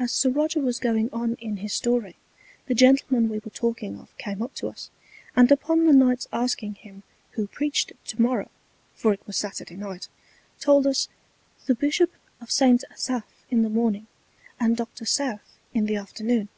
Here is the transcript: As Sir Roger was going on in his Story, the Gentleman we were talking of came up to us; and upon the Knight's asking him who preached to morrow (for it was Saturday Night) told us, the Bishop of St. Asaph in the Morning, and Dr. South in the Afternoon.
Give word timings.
As 0.00 0.10
Sir 0.10 0.30
Roger 0.30 0.58
was 0.58 0.80
going 0.80 1.08
on 1.12 1.34
in 1.36 1.58
his 1.58 1.72
Story, 1.72 2.16
the 2.66 2.74
Gentleman 2.74 3.28
we 3.28 3.38
were 3.38 3.52
talking 3.52 3.96
of 4.00 4.18
came 4.18 4.42
up 4.42 4.52
to 4.56 4.66
us; 4.66 4.90
and 5.36 5.48
upon 5.52 5.86
the 5.86 5.92
Knight's 5.92 6.26
asking 6.32 6.74
him 6.74 7.04
who 7.34 7.46
preached 7.46 7.92
to 8.06 8.20
morrow 8.20 8.50
(for 8.96 9.12
it 9.12 9.24
was 9.28 9.36
Saturday 9.36 9.76
Night) 9.76 10.08
told 10.58 10.88
us, 10.88 11.06
the 11.66 11.76
Bishop 11.76 12.12
of 12.40 12.50
St. 12.50 12.82
Asaph 12.90 13.30
in 13.48 13.62
the 13.62 13.70
Morning, 13.70 14.08
and 14.58 14.76
Dr. 14.76 15.04
South 15.04 15.56
in 15.72 15.86
the 15.86 15.94
Afternoon. 15.94 16.48